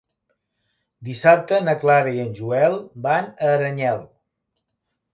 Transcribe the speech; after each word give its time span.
Dissabte 1.09 1.59
na 1.67 1.77
Clara 1.85 2.15
i 2.17 2.23
en 2.25 2.33
Joel 2.41 2.81
van 3.07 3.31
a 3.31 3.55
Aranyel. 3.59 4.07